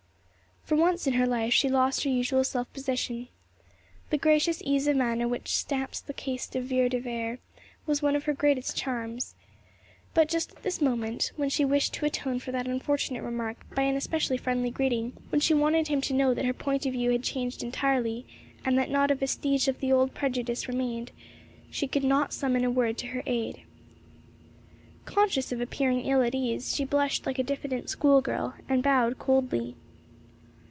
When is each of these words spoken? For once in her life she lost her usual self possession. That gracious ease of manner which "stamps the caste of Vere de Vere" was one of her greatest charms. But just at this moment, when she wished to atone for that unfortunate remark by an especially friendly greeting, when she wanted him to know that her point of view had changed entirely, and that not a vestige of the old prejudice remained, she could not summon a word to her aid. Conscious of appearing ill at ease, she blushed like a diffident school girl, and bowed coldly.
For 0.63 0.77
once 0.77 1.05
in 1.05 1.13
her 1.15 1.27
life 1.27 1.51
she 1.53 1.67
lost 1.67 2.05
her 2.05 2.09
usual 2.09 2.45
self 2.45 2.71
possession. 2.71 3.27
That 4.09 4.21
gracious 4.21 4.61
ease 4.63 4.87
of 4.87 4.95
manner 4.95 5.27
which 5.27 5.53
"stamps 5.53 5.99
the 5.99 6.13
caste 6.13 6.55
of 6.55 6.63
Vere 6.63 6.87
de 6.87 6.97
Vere" 6.97 7.39
was 7.85 8.01
one 8.01 8.15
of 8.15 8.23
her 8.23 8.31
greatest 8.31 8.77
charms. 8.77 9.35
But 10.13 10.29
just 10.29 10.53
at 10.55 10.63
this 10.63 10.79
moment, 10.79 11.33
when 11.35 11.49
she 11.49 11.65
wished 11.65 11.93
to 11.95 12.05
atone 12.05 12.39
for 12.39 12.53
that 12.53 12.67
unfortunate 12.69 13.21
remark 13.21 13.57
by 13.75 13.81
an 13.81 13.97
especially 13.97 14.37
friendly 14.37 14.71
greeting, 14.71 15.11
when 15.27 15.41
she 15.41 15.53
wanted 15.53 15.89
him 15.89 15.99
to 15.99 16.13
know 16.13 16.33
that 16.33 16.45
her 16.45 16.53
point 16.53 16.85
of 16.85 16.93
view 16.93 17.09
had 17.11 17.23
changed 17.23 17.61
entirely, 17.63 18.25
and 18.63 18.77
that 18.77 18.89
not 18.89 19.11
a 19.11 19.15
vestige 19.15 19.67
of 19.67 19.81
the 19.81 19.91
old 19.91 20.13
prejudice 20.13 20.69
remained, 20.69 21.11
she 21.69 21.85
could 21.85 22.03
not 22.05 22.31
summon 22.31 22.63
a 22.63 22.71
word 22.71 22.97
to 22.99 23.07
her 23.07 23.23
aid. 23.25 23.63
Conscious 25.03 25.51
of 25.51 25.59
appearing 25.59 26.05
ill 26.05 26.21
at 26.21 26.33
ease, 26.33 26.73
she 26.73 26.85
blushed 26.85 27.25
like 27.25 27.39
a 27.39 27.43
diffident 27.43 27.89
school 27.89 28.21
girl, 28.21 28.53
and 28.69 28.81
bowed 28.81 29.19
coldly. 29.19 29.75